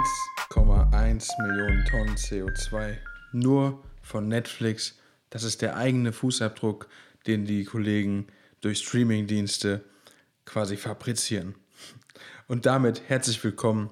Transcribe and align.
1,1 0.00 1.42
Millionen 1.42 1.84
Tonnen 1.84 2.16
CO2 2.16 2.96
nur 3.32 3.84
von 4.00 4.28
Netflix. 4.28 4.96
Das 5.28 5.42
ist 5.42 5.60
der 5.60 5.76
eigene 5.76 6.14
Fußabdruck, 6.14 6.88
den 7.26 7.44
die 7.44 7.64
Kollegen 7.64 8.28
durch 8.62 8.78
Streamingdienste 8.78 9.84
quasi 10.46 10.78
fabrizieren. 10.78 11.54
Und 12.48 12.64
damit 12.64 13.02
herzlich 13.08 13.44
willkommen 13.44 13.90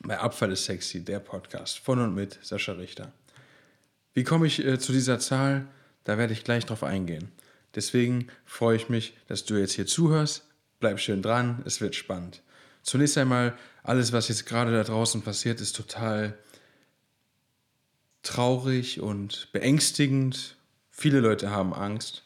bei 0.00 0.18
Abfall 0.18 0.50
ist 0.50 0.64
sexy, 0.64 1.04
der 1.04 1.20
Podcast 1.20 1.78
von 1.78 2.00
und 2.00 2.14
mit 2.14 2.40
Sascha 2.42 2.72
Richter. 2.72 3.12
Wie 4.14 4.24
komme 4.24 4.48
ich 4.48 4.64
äh, 4.64 4.80
zu 4.80 4.90
dieser 4.92 5.20
Zahl? 5.20 5.68
Da 6.02 6.18
werde 6.18 6.32
ich 6.32 6.42
gleich 6.42 6.66
drauf 6.66 6.82
eingehen. 6.82 7.30
Deswegen 7.76 8.26
freue 8.44 8.74
ich 8.74 8.88
mich, 8.88 9.16
dass 9.28 9.44
du 9.44 9.54
jetzt 9.54 9.74
hier 9.74 9.86
zuhörst. 9.86 10.48
Bleib 10.80 10.98
schön 10.98 11.22
dran, 11.22 11.62
es 11.66 11.80
wird 11.80 11.94
spannend. 11.94 12.42
Zunächst 12.82 13.18
einmal, 13.18 13.56
alles, 13.82 14.12
was 14.12 14.28
jetzt 14.28 14.46
gerade 14.46 14.72
da 14.72 14.84
draußen 14.84 15.22
passiert, 15.22 15.60
ist 15.60 15.76
total 15.76 16.36
traurig 18.22 19.00
und 19.00 19.48
beängstigend. 19.52 20.56
Viele 20.90 21.20
Leute 21.20 21.50
haben 21.50 21.72
Angst. 21.72 22.24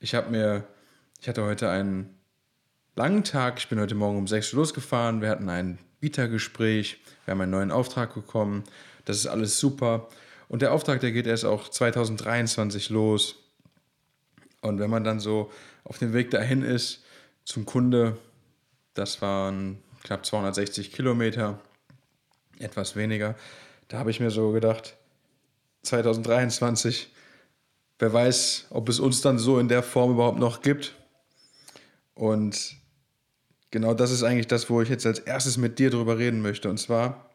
Ich 0.00 0.14
habe 0.14 0.30
mir, 0.30 0.64
ich 1.20 1.28
hatte 1.28 1.44
heute 1.44 1.70
einen 1.70 2.14
langen 2.96 3.24
Tag. 3.24 3.58
Ich 3.58 3.68
bin 3.68 3.80
heute 3.80 3.94
Morgen 3.94 4.18
um 4.18 4.26
6 4.26 4.52
Uhr 4.52 4.60
losgefahren. 4.60 5.20
Wir 5.20 5.30
hatten 5.30 5.48
ein 5.48 5.78
Bietergespräch. 6.00 7.00
Wir 7.24 7.32
haben 7.32 7.40
einen 7.40 7.52
neuen 7.52 7.70
Auftrag 7.70 8.14
bekommen. 8.14 8.64
Das 9.04 9.16
ist 9.16 9.26
alles 9.26 9.58
super. 9.58 10.08
Und 10.48 10.62
der 10.62 10.72
Auftrag, 10.72 11.00
der 11.00 11.12
geht 11.12 11.26
erst 11.26 11.44
auch 11.44 11.68
2023 11.68 12.90
los. 12.90 13.36
Und 14.60 14.78
wenn 14.78 14.90
man 14.90 15.04
dann 15.04 15.20
so 15.20 15.50
auf 15.84 15.98
dem 15.98 16.12
Weg 16.12 16.30
dahin 16.30 16.62
ist 16.62 17.04
zum 17.44 17.64
Kunde, 17.64 18.18
das 18.98 19.22
waren 19.22 19.82
knapp 20.02 20.26
260 20.26 20.92
Kilometer, 20.92 21.60
etwas 22.58 22.96
weniger, 22.96 23.36
da 23.88 23.98
habe 23.98 24.10
ich 24.10 24.20
mir 24.20 24.30
so 24.30 24.52
gedacht, 24.52 24.96
2023, 25.82 27.12
wer 27.98 28.12
weiß, 28.12 28.66
ob 28.70 28.88
es 28.88 29.00
uns 29.00 29.20
dann 29.20 29.38
so 29.38 29.58
in 29.58 29.68
der 29.68 29.82
Form 29.82 30.12
überhaupt 30.12 30.38
noch 30.38 30.60
gibt. 30.60 30.94
Und 32.14 32.76
genau 33.70 33.94
das 33.94 34.10
ist 34.10 34.24
eigentlich 34.24 34.48
das, 34.48 34.68
wo 34.68 34.82
ich 34.82 34.88
jetzt 34.88 35.06
als 35.06 35.20
erstes 35.20 35.56
mit 35.56 35.78
dir 35.78 35.90
drüber 35.90 36.18
reden 36.18 36.42
möchte. 36.42 36.68
Und 36.68 36.78
zwar, 36.78 37.30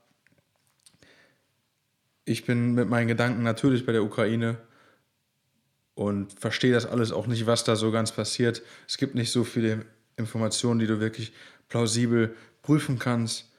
ich 2.25 2.45
bin 2.45 2.73
mit 2.73 2.89
meinen 2.89 3.08
Gedanken 3.08 3.44
natürlich 3.44 3.86
bei 3.86 3.94
der 3.94 4.03
Ukraine 4.03 4.58
und 5.95 6.38
verstehe 6.39 6.73
das 6.73 6.86
alles 6.86 7.11
auch 7.11 7.27
nicht, 7.27 7.45
was 7.45 7.64
da 7.64 7.75
so 7.75 7.92
ganz 7.92 8.11
passiert. 8.11 8.61
Es 8.88 8.98
gibt 8.98 9.16
nicht 9.16 9.31
so 9.31 9.44
viele 9.44 9.86
Informationen, 10.17 10.80
die 10.80 10.88
du 10.88 11.00
wirklich 11.00 11.33
plausibel 11.69 12.36
prüfen 12.61 13.00
kannst. 13.00 13.50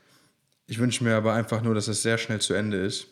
Ich 0.66 0.78
wünsche 0.78 1.04
mir 1.04 1.16
aber 1.16 1.34
einfach 1.34 1.62
nur, 1.62 1.74
dass 1.74 1.88
es 1.88 2.02
sehr 2.02 2.18
schnell 2.18 2.40
zu 2.40 2.54
Ende 2.54 2.78
ist. 2.78 3.06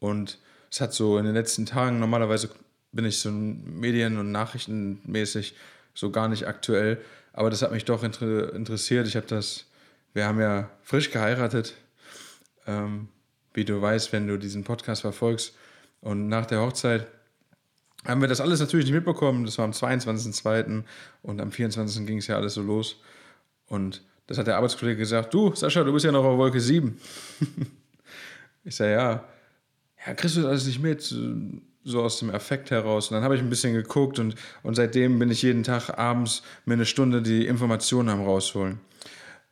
Und 0.00 0.38
es 0.70 0.80
hat 0.80 0.92
so 0.92 1.18
in 1.18 1.24
den 1.24 1.34
letzten 1.34 1.66
Tagen, 1.66 2.00
normalerweise 2.00 2.50
bin 2.92 3.04
ich 3.04 3.18
so 3.18 3.30
medien- 3.30 4.18
und 4.18 4.32
nachrichtenmäßig 4.32 5.54
so 5.94 6.10
gar 6.10 6.28
nicht 6.28 6.46
aktuell, 6.46 6.98
aber 7.32 7.50
das 7.50 7.62
hat 7.62 7.72
mich 7.72 7.84
doch 7.84 8.02
inter 8.02 8.54
interessiert. 8.54 9.06
Ich 9.06 9.16
habe 9.16 9.26
das, 9.26 9.66
wir 10.12 10.26
haben 10.26 10.40
ja 10.40 10.70
frisch 10.82 11.10
geheiratet, 11.10 11.74
ähm, 12.66 13.08
wie 13.54 13.64
du 13.64 13.80
weißt, 13.80 14.12
wenn 14.12 14.26
du 14.26 14.38
diesen 14.38 14.64
Podcast 14.64 15.02
verfolgst. 15.02 15.54
Und 16.00 16.28
nach 16.28 16.46
der 16.46 16.60
Hochzeit 16.60 17.06
haben 18.04 18.20
wir 18.20 18.28
das 18.28 18.40
alles 18.40 18.60
natürlich 18.60 18.86
nicht 18.86 18.94
mitbekommen. 18.94 19.44
Das 19.44 19.58
war 19.58 19.64
am 19.64 19.70
22.02. 19.70 20.82
und 21.22 21.40
am 21.40 21.52
24. 21.52 22.06
ging 22.06 22.18
es 22.18 22.26
ja 22.26 22.36
alles 22.36 22.54
so 22.54 22.62
los. 22.62 23.00
Und 23.66 24.02
das 24.26 24.38
hat 24.38 24.46
der 24.46 24.56
Arbeitskollege 24.56 24.98
gesagt, 24.98 25.32
du, 25.34 25.54
Sascha, 25.54 25.84
du 25.84 25.92
bist 25.92 26.04
ja 26.04 26.12
noch 26.12 26.24
auf 26.24 26.36
Wolke 26.36 26.60
7. 26.60 26.98
ich 28.64 28.74
sage, 28.74 28.92
ja, 28.92 29.24
ja, 30.06 30.14
kriegst 30.14 30.36
du 30.36 30.40
das 30.40 30.50
alles 30.50 30.66
nicht 30.66 30.82
mit? 30.82 31.14
So 31.84 32.02
aus 32.02 32.18
dem 32.20 32.30
Effekt 32.30 32.70
heraus. 32.70 33.10
Und 33.10 33.14
dann 33.16 33.24
habe 33.24 33.34
ich 33.34 33.40
ein 33.40 33.50
bisschen 33.50 33.74
geguckt 33.74 34.18
und, 34.18 34.36
und 34.62 34.74
seitdem 34.74 35.18
bin 35.18 35.30
ich 35.30 35.42
jeden 35.42 35.64
Tag 35.64 35.98
abends 35.98 36.42
mir 36.64 36.74
eine 36.74 36.86
Stunde 36.86 37.22
die 37.22 37.46
Informationen 37.46 38.08
am 38.08 38.22
rausholen, 38.24 38.78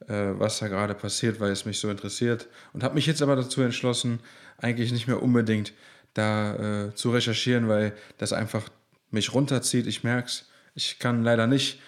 äh, 0.07 0.33
was 0.39 0.61
da 0.61 0.69
gerade 0.69 0.95
passiert, 0.95 1.41
weil 1.41 1.51
es 1.51 1.65
mich 1.65 1.81
so 1.81 1.91
interessiert. 1.91 2.49
Und 2.73 2.85
habe 2.85 2.95
mich 2.95 3.07
jetzt 3.07 3.21
aber 3.21 3.35
dazu 3.35 3.63
entschlossen, 3.63 4.21
eigentlich 4.59 4.93
nicht 4.93 5.09
mehr 5.09 5.23
unbedingt 5.23 5.73
da 6.15 6.87
äh, 6.89 6.95
zu 6.95 7.11
recherchieren, 7.11 7.69
weil 7.69 7.95
das 8.19 8.33
einfach 8.33 8.69
mich 9.11 9.35
runterzieht. 9.35 9.87
Ich 9.87 10.05
merke 10.05 10.29
es. 10.29 10.49
Ich 10.75 10.99
kann 10.99 11.25
leider 11.25 11.47
nicht, 11.47 11.81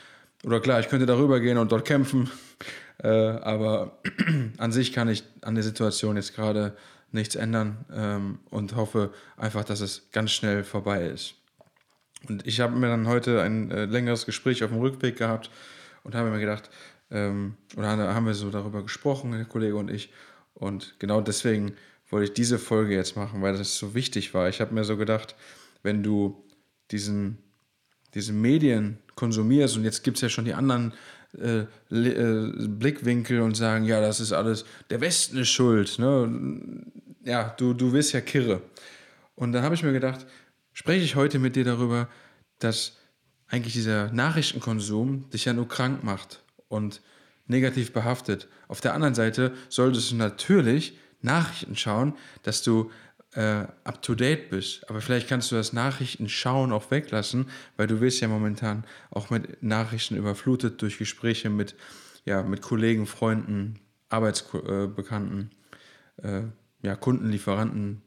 oder 0.44 0.60
klar, 0.60 0.80
ich 0.80 0.88
könnte 0.88 1.06
darüber 1.06 1.40
gehen 1.40 1.58
und 1.58 1.70
dort 1.70 1.86
kämpfen, 1.86 2.30
äh, 3.02 3.08
aber 3.08 3.98
an 4.58 4.72
sich 4.72 4.92
kann 4.92 5.08
ich 5.08 5.24
an 5.42 5.54
der 5.54 5.64
Situation 5.64 6.16
jetzt 6.16 6.34
gerade 6.34 6.76
nichts 7.12 7.36
ändern 7.36 7.84
ähm, 7.92 8.38
und 8.50 8.74
hoffe 8.74 9.12
einfach, 9.36 9.64
dass 9.64 9.80
es 9.80 10.10
ganz 10.12 10.32
schnell 10.32 10.64
vorbei 10.64 11.06
ist. 11.06 11.34
Und 12.28 12.46
ich 12.46 12.60
habe 12.60 12.76
mir 12.76 12.88
dann 12.88 13.06
heute 13.06 13.42
ein 13.42 13.70
äh, 13.70 13.84
längeres 13.84 14.26
Gespräch 14.26 14.64
auf 14.64 14.70
dem 14.70 14.80
Rückweg 14.80 15.16
gehabt 15.16 15.50
und 16.04 16.14
habe 16.14 16.30
mir 16.30 16.40
gedacht, 16.40 16.70
ähm, 17.10 17.56
oder 17.76 17.88
haben 17.88 18.26
wir 18.26 18.34
so 18.34 18.50
darüber 18.50 18.82
gesprochen, 18.82 19.32
der 19.32 19.44
Kollege 19.44 19.76
und 19.76 19.90
ich. 19.90 20.12
Und 20.54 20.96
genau 20.98 21.20
deswegen 21.20 21.76
wollte 22.12 22.26
ich 22.26 22.34
diese 22.34 22.58
Folge 22.58 22.94
jetzt 22.94 23.16
machen, 23.16 23.42
weil 23.42 23.56
das 23.56 23.76
so 23.76 23.94
wichtig 23.94 24.34
war. 24.34 24.48
Ich 24.48 24.60
habe 24.60 24.74
mir 24.74 24.84
so 24.84 24.96
gedacht, 24.96 25.34
wenn 25.82 26.02
du 26.02 26.44
diesen, 26.90 27.38
diese 28.14 28.34
Medien 28.34 28.98
konsumierst 29.14 29.76
und 29.76 29.84
jetzt 29.84 30.04
gibt 30.04 30.18
es 30.18 30.20
ja 30.20 30.28
schon 30.28 30.44
die 30.44 30.54
anderen 30.54 30.92
äh, 31.40 31.64
äh, 31.90 32.68
Blickwinkel 32.68 33.40
und 33.40 33.56
sagen, 33.56 33.86
ja, 33.86 34.00
das 34.02 34.20
ist 34.20 34.32
alles, 34.32 34.66
der 34.90 35.00
Westen 35.00 35.38
ist 35.38 35.48
schuld. 35.48 35.98
Ne? 35.98 36.84
Ja, 37.24 37.54
du, 37.56 37.72
du 37.72 37.92
wirst 37.92 38.12
ja 38.12 38.20
kirre. 38.20 38.60
Und 39.34 39.52
dann 39.52 39.62
habe 39.62 39.74
ich 39.74 39.82
mir 39.82 39.92
gedacht, 39.92 40.26
spreche 40.74 41.04
ich 41.04 41.16
heute 41.16 41.38
mit 41.38 41.56
dir 41.56 41.64
darüber, 41.64 42.08
dass 42.58 42.98
eigentlich 43.48 43.72
dieser 43.72 44.12
Nachrichtenkonsum 44.12 45.30
dich 45.30 45.46
ja 45.46 45.54
nur 45.54 45.66
krank 45.66 46.04
macht 46.04 46.42
und 46.68 47.00
negativ 47.46 47.92
behaftet. 47.92 48.48
Auf 48.68 48.82
der 48.82 48.92
anderen 48.92 49.14
Seite 49.14 49.52
solltest 49.70 50.10
du 50.10 50.16
natürlich 50.16 50.98
Nachrichten 51.22 51.76
schauen, 51.76 52.14
dass 52.42 52.62
du 52.62 52.90
äh, 53.34 53.64
up 53.84 54.02
to 54.02 54.14
date 54.14 54.50
bist. 54.50 54.88
Aber 54.90 55.00
vielleicht 55.00 55.28
kannst 55.28 55.50
du 55.50 55.56
das 55.56 55.72
Nachrichten 55.72 56.28
schauen 56.28 56.72
auch 56.72 56.90
weglassen, 56.90 57.48
weil 57.76 57.86
du 57.86 58.00
wirst 58.00 58.20
ja 58.20 58.28
momentan 58.28 58.84
auch 59.10 59.30
mit 59.30 59.62
Nachrichten 59.62 60.16
überflutet 60.16 60.80
durch 60.82 60.98
Gespräche 60.98 61.50
mit, 61.50 61.74
ja, 62.24 62.42
mit 62.42 62.62
Kollegen, 62.62 63.06
Freunden, 63.06 63.80
Arbeitsbekannten, 64.08 65.50
äh, 66.22 66.38
äh, 66.38 66.44
ja, 66.82 66.96
Kunden, 66.96 67.30
Lieferanten. 67.30 68.02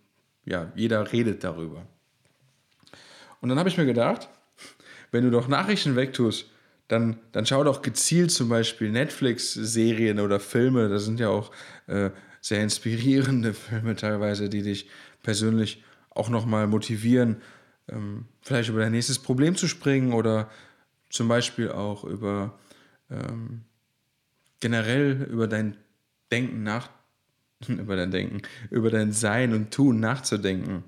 Ja, 0.45 0.71
jeder 0.75 1.11
redet 1.11 1.43
darüber. 1.43 1.87
Und 3.41 3.49
dann 3.49 3.57
habe 3.57 3.69
ich 3.69 3.77
mir 3.77 3.85
gedacht, 3.85 4.29
wenn 5.11 5.23
du 5.23 5.31
doch 5.31 5.47
Nachrichten 5.47 5.95
wegtust, 5.95 6.51
dann, 6.87 7.17
dann 7.31 7.45
schau 7.45 7.63
doch 7.63 7.81
gezielt 7.81 8.31
zum 8.31 8.49
Beispiel 8.49 8.91
Netflix-Serien 8.91 10.19
oder 10.19 10.39
Filme. 10.39 10.87
Da 10.89 10.99
sind 10.99 11.19
ja 11.19 11.29
auch 11.29 11.51
äh, 11.87 12.11
sehr 12.41 12.61
inspirierende 12.61 13.53
Filme 13.55 13.95
teilweise, 13.95 14.49
die 14.49 14.61
dich 14.61 14.89
persönlich 15.23 15.83
auch 16.11 16.29
nochmal 16.29 16.67
motivieren, 16.67 17.41
ähm, 17.89 18.25
vielleicht 18.41 18.69
über 18.69 18.79
dein 18.79 18.91
nächstes 18.91 19.19
Problem 19.19 19.55
zu 19.55 19.67
springen 19.67 20.13
oder 20.13 20.49
zum 21.09 21.27
Beispiel 21.27 21.71
auch 21.71 22.03
über 22.03 22.57
ähm, 23.09 23.65
generell 24.59 25.23
über 25.29 25.47
dein 25.47 25.77
Denken 26.31 26.63
nach, 26.63 26.89
über 27.67 27.95
dein 27.95 28.11
Denken, 28.11 28.41
über 28.69 28.89
dein 28.89 29.11
Sein 29.11 29.53
und 29.53 29.71
Tun 29.71 29.99
nachzudenken. 29.99 30.83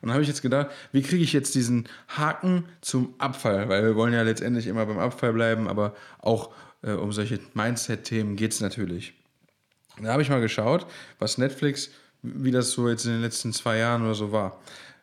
Und 0.00 0.08
da 0.08 0.14
habe 0.14 0.22
ich 0.22 0.28
jetzt 0.28 0.42
gedacht, 0.42 0.68
wie 0.92 1.02
kriege 1.02 1.22
ich 1.22 1.32
jetzt 1.32 1.54
diesen 1.54 1.88
Haken 2.08 2.64
zum 2.80 3.14
Abfall? 3.18 3.68
Weil 3.68 3.84
wir 3.84 3.96
wollen 3.96 4.12
ja 4.12 4.22
letztendlich 4.22 4.66
immer 4.66 4.86
beim 4.86 4.98
Abfall 4.98 5.32
bleiben, 5.32 5.68
aber 5.68 5.94
auch 6.18 6.52
äh, 6.82 6.92
um 6.92 7.12
solche 7.12 7.40
Mindset-Themen 7.54 8.36
geht 8.36 8.52
es 8.52 8.60
natürlich. 8.60 9.14
Da 10.00 10.12
habe 10.12 10.22
ich 10.22 10.28
mal 10.28 10.40
geschaut, 10.40 10.86
was 11.18 11.38
Netflix, 11.38 11.90
wie 12.22 12.50
das 12.50 12.70
so 12.70 12.88
jetzt 12.88 13.06
in 13.06 13.12
den 13.12 13.22
letzten 13.22 13.52
zwei 13.52 13.78
Jahren 13.78 14.02
oder 14.02 14.14
so 14.14 14.32
war. 14.32 14.60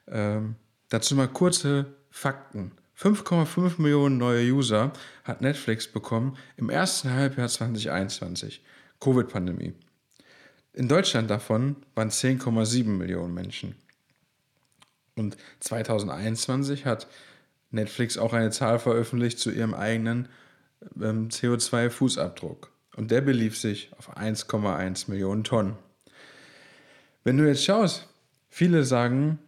Ähm, 0.07 0.55
dazu 0.89 1.15
mal 1.15 1.27
kurze 1.27 1.85
Fakten. 2.09 2.71
5,5 2.99 3.81
Millionen 3.81 4.17
neue 4.17 4.51
User 4.51 4.93
hat 5.23 5.41
Netflix 5.41 5.87
bekommen 5.87 6.37
im 6.57 6.69
ersten 6.69 7.11
Halbjahr 7.11 7.49
2021, 7.49 8.61
Covid-Pandemie. 8.99 9.73
In 10.73 10.87
Deutschland 10.87 11.29
davon 11.29 11.75
waren 11.95 12.09
10,7 12.09 12.85
Millionen 12.85 13.33
Menschen. 13.33 13.75
Und 15.15 15.37
2021 15.59 16.85
hat 16.85 17.07
Netflix 17.71 18.17
auch 18.17 18.33
eine 18.33 18.51
Zahl 18.51 18.79
veröffentlicht 18.79 19.39
zu 19.39 19.51
ihrem 19.51 19.73
eigenen 19.73 20.29
ähm, 20.99 21.29
CO2-Fußabdruck 21.29 22.67
und 22.95 23.11
der 23.11 23.21
belief 23.21 23.57
sich 23.57 23.91
auf 23.97 24.15
1,1 24.17 25.09
Millionen 25.09 25.43
Tonnen. 25.43 25.75
Wenn 27.23 27.37
du 27.37 27.47
jetzt 27.47 27.63
schaust, 27.63 28.07
viele 28.49 28.83
sagen, 28.83 29.39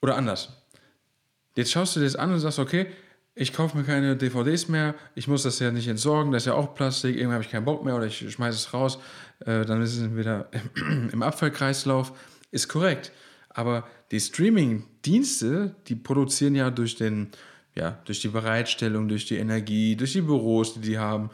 oder 0.00 0.16
anders, 0.16 0.62
jetzt 1.56 1.72
schaust 1.72 1.96
du 1.96 2.00
dir 2.00 2.06
das 2.06 2.16
an 2.16 2.32
und 2.32 2.40
sagst, 2.40 2.58
okay, 2.58 2.86
ich 3.34 3.52
kaufe 3.52 3.76
mir 3.76 3.84
keine 3.84 4.16
DVDs 4.16 4.68
mehr, 4.68 4.94
ich 5.14 5.28
muss 5.28 5.42
das 5.42 5.58
ja 5.58 5.70
nicht 5.70 5.88
entsorgen, 5.88 6.32
das 6.32 6.42
ist 6.42 6.46
ja 6.46 6.54
auch 6.54 6.74
Plastik, 6.74 7.16
irgendwann 7.16 7.34
habe 7.34 7.44
ich 7.44 7.50
keinen 7.50 7.64
Bock 7.64 7.84
mehr 7.84 7.96
oder 7.96 8.06
ich 8.06 8.30
schmeiße 8.30 8.56
es 8.56 8.74
raus, 8.74 8.98
äh, 9.40 9.64
dann 9.64 9.82
ist 9.82 9.96
es 9.96 10.16
wieder 10.16 10.48
im 11.12 11.22
Abfallkreislauf. 11.22 12.12
Ist 12.52 12.68
korrekt. 12.68 13.12
Aber 13.50 13.86
die 14.10 14.20
Streaming-Dienste, 14.20 15.74
die 15.88 15.96
produzieren 15.96 16.54
ja 16.54 16.70
durch, 16.70 16.96
den, 16.96 17.30
ja 17.74 17.98
durch 18.04 18.20
die 18.20 18.28
Bereitstellung, 18.28 19.08
durch 19.08 19.26
die 19.26 19.36
Energie, 19.36 19.96
durch 19.96 20.12
die 20.12 20.22
Büros, 20.22 20.74
die 20.74 20.80
die 20.80 20.98
haben, 20.98 21.30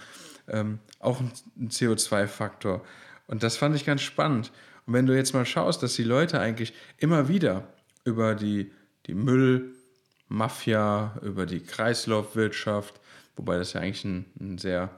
ähm, 0.48 0.78
auch 0.98 1.20
einen 1.20 1.68
CO2-Faktor. 1.68 2.84
Und 3.26 3.42
das 3.42 3.56
fand 3.56 3.76
ich 3.76 3.84
ganz 3.84 4.02
spannend. 4.02 4.50
Und 4.86 4.94
wenn 4.94 5.06
du 5.06 5.14
jetzt 5.14 5.34
mal 5.34 5.44
schaust, 5.44 5.82
dass 5.82 5.94
die 5.94 6.04
Leute 6.04 6.40
eigentlich 6.40 6.72
immer 6.98 7.28
wieder 7.28 7.68
über 8.04 8.34
die, 8.34 8.72
die 9.06 9.14
Müllmafia, 9.14 11.18
über 11.22 11.44
die 11.44 11.60
Kreislaufwirtschaft, 11.60 12.94
wobei 13.36 13.58
das 13.58 13.72
ja 13.72 13.80
eigentlich 13.80 14.04
ein, 14.04 14.24
ein 14.40 14.58
sehr 14.58 14.90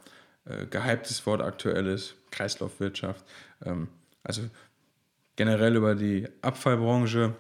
äh, 0.45 0.67
gehyptes 0.67 1.25
Wort 1.27 1.41
aktuell 1.41 1.87
ist, 1.87 2.15
Kreislaufwirtschaft, 2.31 3.25
ähm, 3.65 3.89
also 4.23 4.43
generell 5.39 5.77
über 5.77 5.95
die 5.95 6.27
Abfallbranche 6.43 7.33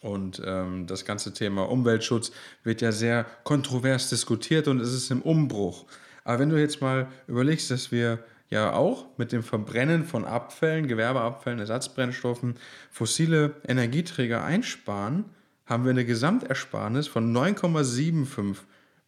und 0.00 0.40
ähm, 0.42 0.86
das 0.86 1.04
ganze 1.04 1.34
Thema 1.34 1.68
Umweltschutz 1.68 2.32
wird 2.64 2.80
ja 2.80 2.90
sehr 2.90 3.26
kontrovers 3.44 4.08
diskutiert 4.08 4.66
und 4.66 4.80
es 4.80 4.94
ist 4.94 5.10
im 5.10 5.20
Umbruch. 5.20 5.84
Aber 6.24 6.38
wenn 6.38 6.48
du 6.48 6.58
jetzt 6.58 6.80
mal 6.80 7.08
überlegst, 7.28 7.70
dass 7.70 7.92
wir 7.92 8.20
ja 8.48 8.72
auch 8.72 9.04
mit 9.18 9.32
dem 9.32 9.42
Verbrennen 9.42 10.06
von 10.06 10.24
Abfällen, 10.24 10.88
Gewerbeabfällen, 10.88 11.58
Ersatzbrennstoffen 11.58 12.54
fossile 12.90 13.56
Energieträger 13.68 14.42
einsparen, 14.42 15.26
haben 15.66 15.84
wir 15.84 15.90
eine 15.90 16.06
Gesamtersparnis 16.06 17.08
von 17.08 17.30
9,75 17.36 18.56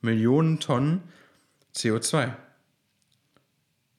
Millionen 0.02 0.60
Tonnen 0.60 1.04
CO2. 1.74 2.34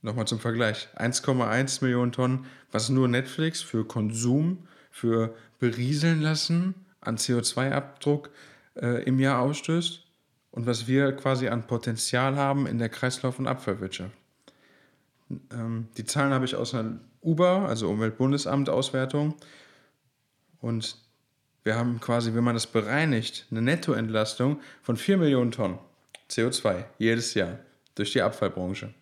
Nochmal 0.02 0.28
zum 0.28 0.40
Vergleich. 0.40 0.88
1,1 0.96 1.84
Millionen 1.84 2.12
Tonnen, 2.12 2.46
was 2.72 2.90
nur 2.90 3.08
Netflix 3.08 3.62
für 3.62 3.86
Konsum, 3.86 4.68
für 4.92 5.36
Berieseln 5.60 6.22
lassen 6.22 6.74
an 7.02 7.18
CO2-Abdruck 7.18 8.30
äh, 8.76 9.04
im 9.04 9.20
Jahr 9.20 9.42
ausstößt 9.42 10.06
und 10.52 10.66
was 10.66 10.88
wir 10.88 11.12
quasi 11.14 11.48
an 11.48 11.68
Potenzial 11.68 12.36
haben 12.36 12.66
in 12.66 12.78
der 12.80 12.90
Kreislauf- 12.90 13.40
und 13.40 13.48
Abfallwirtschaft. 13.48 14.12
Ähm, 15.52 15.88
die 15.98 16.06
Zahlen 16.06 16.34
habe 16.34 16.46
ich 16.46 16.56
aus 16.56 16.74
einer 16.74 17.00
UBA, 17.22 17.66
also 17.66 17.90
Umweltbundesamt, 17.90 18.70
Auswertung. 18.70 19.36
Und 20.62 20.98
wir 21.64 21.76
haben 21.76 22.00
quasi, 22.00 22.34
wenn 22.34 22.44
man 22.44 22.56
das 22.56 22.68
bereinigt, 22.68 23.48
eine 23.52 23.62
Nettoentlastung 23.62 24.60
von 24.82 24.98
4 24.98 25.18
Millionen 25.18 25.52
Tonnen 25.52 25.78
CO2 26.30 26.86
jedes 26.98 27.34
Jahr 27.34 27.60
durch 27.96 28.14
die 28.14 28.22
Abfallbranche. 28.22 28.94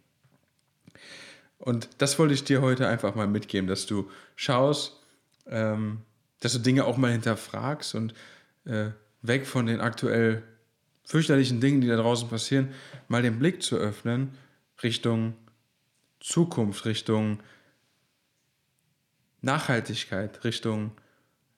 Und 1.57 1.89
das 1.97 2.19
wollte 2.19 2.33
ich 2.33 2.43
dir 2.43 2.61
heute 2.61 2.87
einfach 2.87 3.15
mal 3.15 3.27
mitgeben, 3.27 3.67
dass 3.67 3.85
du 3.85 4.09
schaust, 4.35 4.99
ähm, 5.47 6.01
dass 6.39 6.53
du 6.53 6.59
Dinge 6.59 6.85
auch 6.85 6.97
mal 6.97 7.11
hinterfragst 7.11 7.95
und 7.95 8.13
äh, 8.65 8.91
weg 9.21 9.47
von 9.47 9.65
den 9.65 9.81
aktuell 9.81 10.43
fürchterlichen 11.03 11.59
Dingen, 11.59 11.81
die 11.81 11.87
da 11.87 11.95
draußen 11.95 12.29
passieren, 12.29 12.73
mal 13.07 13.21
den 13.21 13.39
Blick 13.39 13.63
zu 13.63 13.77
öffnen 13.77 14.37
Richtung 14.83 15.33
Zukunft, 16.19 16.85
Richtung 16.85 17.39
Nachhaltigkeit, 19.41 20.43
Richtung... 20.43 20.91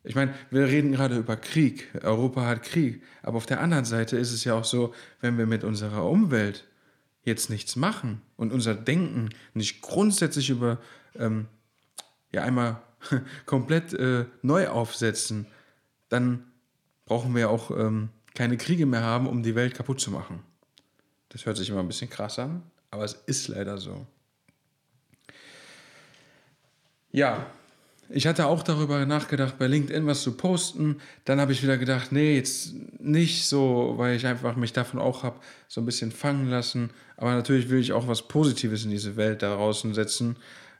Ich 0.03 0.15
meine, 0.15 0.33
wir 0.49 0.65
reden 0.67 0.93
gerade 0.93 1.17
über 1.17 1.35
Krieg. 1.35 1.89
Europa 2.03 2.45
hat 2.45 2.63
Krieg. 2.63 3.03
Aber 3.21 3.35
auf 3.35 3.45
der 3.45 3.59
anderen 3.59 3.83
Seite 3.83 4.17
ist 4.17 4.31
es 4.31 4.45
ja 4.45 4.53
auch 4.53 4.63
so, 4.63 4.93
wenn 5.19 5.37
wir 5.37 5.45
mit 5.45 5.65
unserer 5.65 6.05
Umwelt 6.05 6.65
jetzt 7.23 7.49
nichts 7.49 7.75
machen 7.75 8.21
und 8.37 8.53
unser 8.53 8.75
Denken 8.75 9.29
nicht 9.53 9.81
grundsätzlich 9.81 10.49
über 10.49 10.79
ähm, 11.15 11.47
ja 12.31 12.43
einmal 12.43 12.81
komplett 13.45 13.93
äh, 13.93 14.25
neu 14.41 14.67
aufsetzen, 14.67 15.47
dann 16.09 16.45
brauchen 17.05 17.35
wir 17.35 17.49
auch 17.49 17.71
ähm, 17.71 18.09
keine 18.35 18.57
Kriege 18.57 18.85
mehr 18.85 19.03
haben, 19.03 19.27
um 19.27 19.43
die 19.43 19.55
Welt 19.55 19.73
kaputt 19.75 19.99
zu 19.99 20.11
machen. 20.11 20.43
Das 21.29 21.45
hört 21.45 21.57
sich 21.57 21.69
immer 21.69 21.79
ein 21.79 21.87
bisschen 21.87 22.09
krass 22.09 22.39
an, 22.39 22.63
aber 22.91 23.03
es 23.03 23.13
ist 23.13 23.47
leider 23.47 23.77
so. 23.77 24.07
Ja, 27.11 27.47
ich 28.11 28.25
hatte 28.25 28.47
auch 28.47 28.63
darüber 28.63 29.05
nachgedacht, 29.05 29.59
bei 29.59 29.67
LinkedIn 29.67 30.07
was 30.07 30.23
zu 30.23 30.35
posten. 30.35 30.97
Dann 31.25 31.39
habe 31.39 31.51
ich 31.51 31.61
wieder 31.61 31.77
gedacht, 31.77 32.11
nee, 32.11 32.35
jetzt 32.35 32.73
nicht 32.99 33.45
so, 33.45 33.93
weil 33.97 34.15
ich 34.15 34.25
einfach 34.25 34.55
mich 34.55 34.73
davon 34.73 34.99
auch 34.99 35.21
habe 35.21 35.39
so 35.67 35.79
ein 35.79 35.85
bisschen 35.85 36.11
fangen 36.11 36.49
lassen. 36.49 36.89
Aber 37.17 37.35
natürlich 37.35 37.69
will 37.69 37.79
ich 37.79 37.93
auch 37.93 38.07
was 38.07 38.27
Positives 38.27 38.83
in 38.83 38.89
diese 38.89 39.15
Welt 39.15 39.43
da 39.43 39.53
draußen 39.53 39.93
setzen. 39.93 40.37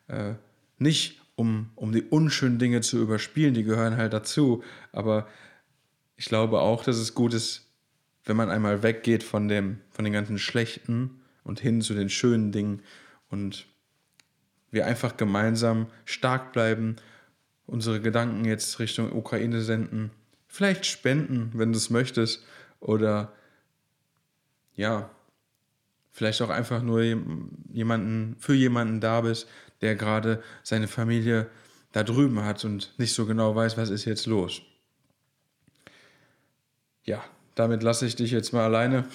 Äh, 0.08 0.34
nicht 0.80 1.22
um, 1.36 1.70
um 1.76 1.92
die 1.92 2.02
unschönen 2.02 2.58
Dinge 2.58 2.82
zu 2.82 3.00
überspielen, 3.00 3.54
die 3.54 3.64
gehören 3.64 3.96
halt 3.96 4.12
dazu. 4.12 4.64
Aber 4.92 5.28
ich 6.18 6.26
glaube 6.26 6.60
auch, 6.60 6.84
dass 6.84 6.98
es 6.98 7.14
gut 7.14 7.36
ist, 7.36 7.68
wenn 8.26 8.38
man 8.38 8.50
einmal 8.50 8.82
weggeht 8.82 9.24
von, 9.24 9.48
dem, 9.48 9.82
von 9.92 10.04
den 10.04 10.14
ganzen 10.14 10.40
schlechten 10.40 11.22
und 11.44 11.60
hin 11.60 11.82
zu 11.82 11.94
den 11.94 12.10
schönen 12.10 12.52
Dingen 12.52 12.82
und 13.30 13.68
wir 14.72 14.88
einfach 14.88 15.16
gemeinsam 15.16 15.88
stark 16.06 16.54
bleiben 16.54 16.96
unsere 17.70 18.02
Gedanken 18.02 18.46
jetzt 18.46 18.80
Richtung 18.80 19.12
Ukraine 19.12 19.62
senden. 19.62 20.12
Vielleicht 20.48 20.86
spenden, 20.86 21.52
wenn 21.54 21.72
du 21.72 21.78
es 21.78 21.90
möchtest. 21.90 22.44
Oder 22.80 23.34
ja, 24.76 25.10
vielleicht 26.12 26.42
auch 26.42 26.50
einfach 26.50 26.82
nur 26.82 27.02
jemanden, 27.72 28.36
für 28.40 28.54
jemanden 28.54 29.00
da 29.00 29.22
bist, 29.22 29.48
der 29.82 29.96
gerade 29.96 30.44
seine 30.64 30.88
Familie 30.88 31.48
da 31.92 32.04
drüben 32.04 32.44
hat 32.44 32.66
und 32.66 32.94
nicht 32.98 33.14
so 33.14 33.26
genau 33.26 33.56
weiß, 33.56 33.78
was 33.78 33.90
ist 33.90 34.06
jetzt 34.06 34.26
los. 34.26 34.62
Ja, 37.04 37.24
damit 37.56 37.84
lasse 37.84 38.06
ich 38.06 38.16
dich 38.16 38.32
jetzt 38.32 38.54
mal 38.54 38.64
alleine. 38.64 39.06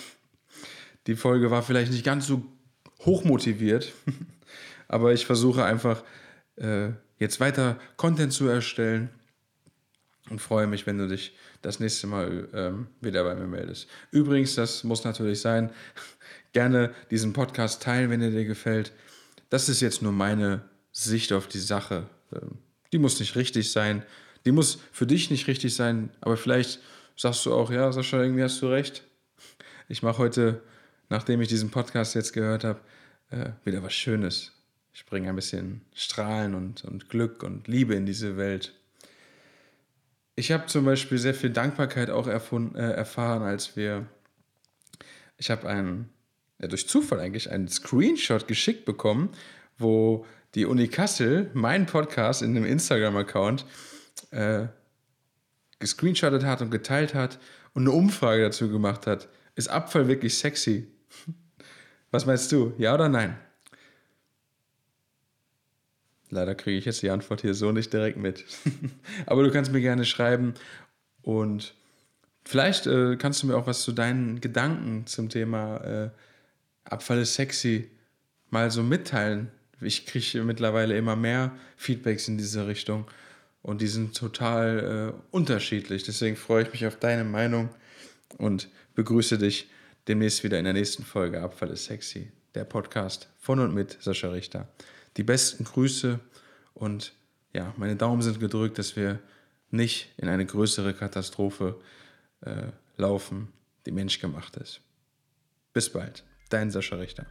Die 1.06 1.16
Folge 1.16 1.50
war 1.50 1.62
vielleicht 1.62 1.92
nicht 1.92 2.04
ganz 2.04 2.26
so 2.26 2.44
hochmotiviert, 3.00 3.92
aber 4.88 5.12
ich 5.12 5.26
versuche 5.26 5.64
einfach 5.64 6.02
äh, 6.56 6.90
jetzt 7.18 7.40
weiter 7.40 7.78
Content 7.96 8.32
zu 8.32 8.48
erstellen 8.48 9.10
und 10.30 10.40
freue 10.40 10.66
mich, 10.66 10.86
wenn 10.86 10.98
du 10.98 11.08
dich 11.08 11.36
das 11.62 11.80
nächste 11.80 12.06
Mal 12.06 12.48
ähm, 12.54 12.86
wieder 13.00 13.24
bei 13.24 13.34
mir 13.34 13.46
meldest. 13.46 13.88
Übrigens, 14.10 14.54
das 14.54 14.84
muss 14.84 15.04
natürlich 15.04 15.40
sein, 15.40 15.70
gerne 16.52 16.94
diesen 17.10 17.32
Podcast 17.32 17.82
teilen, 17.82 18.10
wenn 18.10 18.22
er 18.22 18.30
dir 18.30 18.44
gefällt. 18.44 18.92
Das 19.50 19.68
ist 19.68 19.80
jetzt 19.80 20.02
nur 20.02 20.12
meine 20.12 20.62
Sicht 20.92 21.32
auf 21.32 21.48
die 21.48 21.58
Sache. 21.58 22.08
Ähm, 22.32 22.58
die 22.92 22.98
muss 22.98 23.20
nicht 23.20 23.36
richtig 23.36 23.72
sein. 23.72 24.04
Die 24.46 24.52
muss 24.52 24.78
für 24.92 25.06
dich 25.06 25.30
nicht 25.30 25.46
richtig 25.46 25.74
sein, 25.74 26.10
aber 26.20 26.36
vielleicht 26.36 26.80
sagst 27.16 27.46
du 27.46 27.54
auch, 27.54 27.70
ja, 27.70 27.90
Sascha, 27.92 28.20
irgendwie 28.20 28.42
hast 28.42 28.60
du 28.60 28.66
recht. 28.66 29.04
Ich 29.88 30.02
mache 30.02 30.18
heute, 30.18 30.62
nachdem 31.08 31.40
ich 31.40 31.48
diesen 31.48 31.70
Podcast 31.70 32.14
jetzt 32.14 32.32
gehört 32.32 32.64
habe, 32.64 32.80
äh, 33.30 33.50
wieder 33.64 33.82
was 33.82 33.94
Schönes. 33.94 34.53
Ich 34.94 35.04
bringe 35.06 35.28
ein 35.28 35.34
bisschen 35.34 35.80
Strahlen 35.92 36.54
und, 36.54 36.84
und 36.84 37.08
Glück 37.08 37.42
und 37.42 37.66
Liebe 37.66 37.96
in 37.96 38.06
diese 38.06 38.36
Welt. 38.36 38.72
Ich 40.36 40.52
habe 40.52 40.66
zum 40.66 40.84
Beispiel 40.84 41.18
sehr 41.18 41.34
viel 41.34 41.50
Dankbarkeit 41.50 42.10
auch 42.10 42.28
erfunden, 42.28 42.76
äh, 42.76 42.92
erfahren, 42.92 43.42
als 43.42 43.76
wir. 43.76 44.06
Ich 45.36 45.50
habe 45.50 45.68
einen, 45.68 46.10
ja, 46.60 46.68
durch 46.68 46.88
Zufall 46.88 47.18
eigentlich, 47.18 47.50
einen 47.50 47.66
Screenshot 47.66 48.46
geschickt 48.46 48.84
bekommen, 48.84 49.30
wo 49.78 50.26
die 50.54 50.64
Uni 50.64 50.86
Kassel 50.86 51.50
meinen 51.54 51.86
Podcast 51.86 52.42
in 52.42 52.56
einem 52.56 52.64
Instagram-Account 52.64 53.66
äh, 54.30 54.68
gescreenshottet 55.80 56.44
hat 56.44 56.62
und 56.62 56.70
geteilt 56.70 57.14
hat 57.14 57.40
und 57.74 57.82
eine 57.82 57.90
Umfrage 57.90 58.42
dazu 58.42 58.70
gemacht 58.70 59.08
hat. 59.08 59.28
Ist 59.56 59.68
Abfall 59.68 60.06
wirklich 60.06 60.38
sexy? 60.38 60.86
Was 62.12 62.26
meinst 62.26 62.52
du? 62.52 62.74
Ja 62.78 62.94
oder 62.94 63.08
nein? 63.08 63.36
Leider 66.34 66.54
kriege 66.54 66.76
ich 66.76 66.84
jetzt 66.84 67.02
die 67.02 67.10
Antwort 67.10 67.42
hier 67.42 67.54
so 67.54 67.70
nicht 67.70 67.92
direkt 67.92 68.18
mit. 68.18 68.44
Aber 69.26 69.44
du 69.44 69.52
kannst 69.52 69.72
mir 69.72 69.80
gerne 69.80 70.04
schreiben 70.04 70.54
und 71.22 71.74
vielleicht 72.44 72.86
äh, 72.86 73.16
kannst 73.16 73.42
du 73.42 73.46
mir 73.46 73.56
auch 73.56 73.68
was 73.68 73.82
zu 73.82 73.92
deinen 73.92 74.40
Gedanken 74.40 75.06
zum 75.06 75.28
Thema 75.28 75.76
äh, 75.78 76.10
Abfall 76.84 77.20
ist 77.20 77.34
sexy 77.34 77.88
mal 78.50 78.70
so 78.70 78.82
mitteilen. 78.82 79.50
Ich 79.80 80.06
kriege 80.06 80.42
mittlerweile 80.42 80.96
immer 80.96 81.16
mehr 81.16 81.52
Feedbacks 81.76 82.28
in 82.28 82.36
diese 82.36 82.66
Richtung 82.66 83.06
und 83.62 83.80
die 83.80 83.86
sind 83.86 84.16
total 84.16 85.14
äh, 85.14 85.20
unterschiedlich. 85.30 86.02
Deswegen 86.02 86.36
freue 86.36 86.64
ich 86.64 86.72
mich 86.72 86.86
auf 86.86 86.96
deine 86.96 87.24
Meinung 87.24 87.68
und 88.38 88.68
begrüße 88.94 89.38
dich 89.38 89.70
demnächst 90.08 90.44
wieder 90.44 90.58
in 90.58 90.64
der 90.64 90.74
nächsten 90.74 91.04
Folge 91.04 91.40
Abfall 91.40 91.70
ist 91.70 91.84
sexy, 91.84 92.30
der 92.54 92.64
Podcast 92.64 93.28
von 93.38 93.60
und 93.60 93.72
mit 93.72 93.96
Sascha 94.00 94.28
Richter 94.28 94.68
die 95.16 95.22
besten 95.22 95.64
Grüße 95.64 96.20
und 96.74 97.12
ja, 97.52 97.72
meine 97.76 97.96
Daumen 97.96 98.22
sind 98.22 98.40
gedrückt, 98.40 98.78
dass 98.78 98.96
wir 98.96 99.20
nicht 99.70 100.12
in 100.16 100.28
eine 100.28 100.44
größere 100.44 100.94
Katastrophe 100.94 101.80
äh, 102.40 102.68
laufen, 102.96 103.52
die 103.86 103.92
menschgemacht 103.92 104.56
ist. 104.56 104.80
Bis 105.72 105.90
bald, 105.90 106.24
dein 106.50 106.70
Sascha 106.70 106.96
Richter. 106.96 107.26